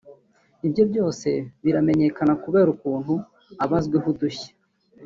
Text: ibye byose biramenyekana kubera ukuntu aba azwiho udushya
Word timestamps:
ibye 0.65 0.83
byose 0.91 1.29
biramenyekana 1.63 2.33
kubera 2.43 2.67
ukuntu 2.75 3.13
aba 3.63 3.75
azwiho 3.79 4.07
udushya 4.13 4.51